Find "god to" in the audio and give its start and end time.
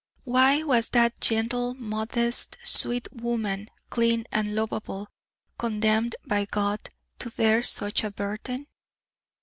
6.45-7.29